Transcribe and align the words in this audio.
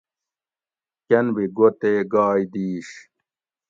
کۤن 1.07 1.25
بھی 1.35 1.45
گو 1.55 1.67
تے 1.79 1.91
گائ 2.11 2.41
دِیش 2.51 2.87